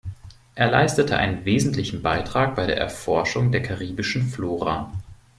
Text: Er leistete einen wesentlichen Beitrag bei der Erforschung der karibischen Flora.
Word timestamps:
Er 0.55 0.71
leistete 0.71 1.15
einen 1.17 1.45
wesentlichen 1.45 2.01
Beitrag 2.01 2.55
bei 2.55 2.65
der 2.65 2.77
Erforschung 2.79 3.51
der 3.51 3.61
karibischen 3.61 4.23
Flora. 4.23 4.91